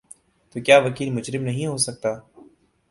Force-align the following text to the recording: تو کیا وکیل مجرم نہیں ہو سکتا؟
تو 0.55 0.59
کیا 0.65 0.77
وکیل 0.85 1.09
مجرم 1.13 1.43
نہیں 1.43 1.65
ہو 1.67 1.77
سکتا؟ 1.77 2.11